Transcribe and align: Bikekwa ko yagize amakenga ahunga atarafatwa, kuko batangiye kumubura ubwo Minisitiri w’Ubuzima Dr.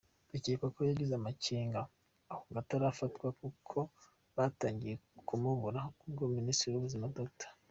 Bikekwa 0.31 0.67
ko 0.75 0.79
yagize 0.89 1.13
amakenga 1.15 1.81
ahunga 2.31 2.57
atarafatwa, 2.63 3.27
kuko 3.41 3.77
batangiye 4.37 4.95
kumubura 5.27 5.81
ubwo 6.07 6.23
Minisitiri 6.37 6.73
w’Ubuzima 6.75 7.13
Dr. 7.17 7.49